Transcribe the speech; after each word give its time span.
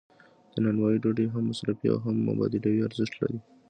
د 0.53 0.55
نانوایی 0.63 1.01
ډوډۍ 1.03 1.25
هم 1.33 1.43
مصرفي 1.51 1.87
او 1.93 1.97
هم 2.05 2.15
مبادلوي 2.29 2.81
ارزښت 2.87 3.13
لري. 3.21 3.39